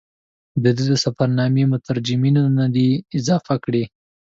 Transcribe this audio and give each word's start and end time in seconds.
د 0.63 0.65
ده 0.75 0.83
د 0.89 0.91
سفرنامې 1.03 1.63
مترجمینو 1.73 2.41
څه 2.45 2.51
نه 2.59 2.65
دي 2.75 2.89
اضافه 3.17 3.55
کړي. 3.63 3.83